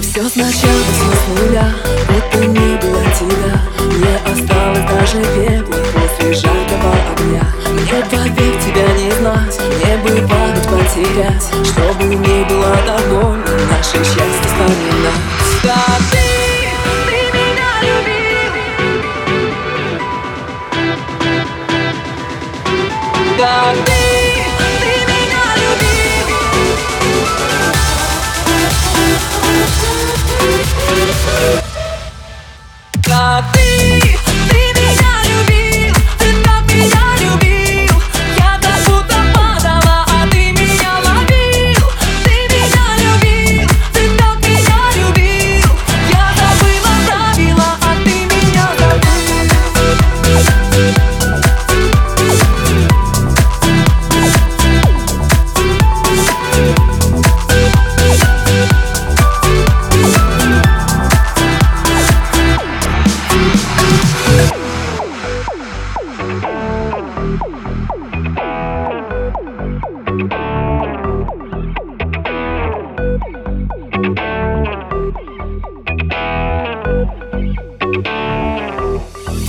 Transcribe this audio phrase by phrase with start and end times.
[0.00, 1.68] Все сначала, все с нуля,
[2.08, 3.54] это не было тебя.
[3.98, 5.77] Не осталось даже пепла
[13.78, 15.12] Наше счастье склонено
[15.62, 16.18] Да ты,
[17.06, 18.52] ты меня любил.
[23.38, 23.87] Да ты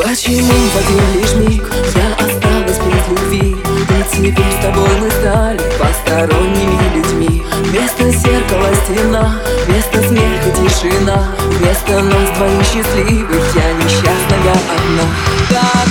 [0.10, 1.72] Почему в один лишь миг?
[1.96, 3.56] Я осталась без любви?
[3.56, 7.44] И теперь с тобой мы стали посторонними людьми.
[7.66, 11.36] Вместо зеркала стена, вместо смеха тишина.
[11.60, 15.04] Вместо нас двоих счастливых я несчастная одна.
[15.48, 15.89] Так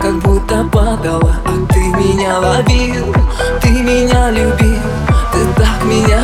[0.00, 3.14] как будто падала А ты меня ловил,
[3.60, 4.82] ты меня любил,
[5.32, 6.23] ты так меня